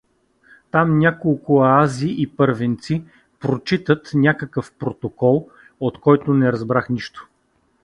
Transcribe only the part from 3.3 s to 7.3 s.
прочитат някакъв протокол, от който не разбрах нищо.